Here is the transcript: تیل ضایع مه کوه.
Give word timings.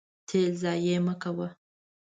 تیل 0.27 0.51
ضایع 0.61 0.97
مه 1.05 1.13
کوه. 1.21 1.47